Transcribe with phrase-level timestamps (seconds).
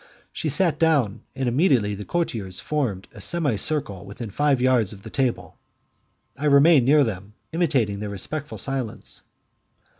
[0.33, 5.11] She sat down, and immediately the courtiers formed a semicircle within five yards of the
[5.11, 5.59] table;
[6.35, 9.21] I remained near them, imitating their respectful silence.